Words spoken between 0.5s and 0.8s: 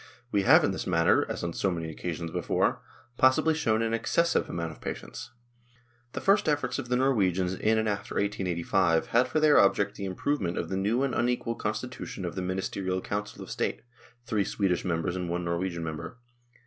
in